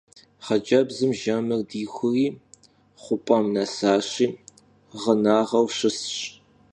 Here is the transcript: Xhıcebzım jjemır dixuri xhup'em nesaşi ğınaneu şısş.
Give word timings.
Xhıcebzım 0.45 1.11
jjemır 1.19 1.61
dixuri 1.69 2.27
xhup'em 3.01 3.45
nesaşi 3.55 4.27
ğınaneu 4.99 5.65
şısş. 5.77 6.15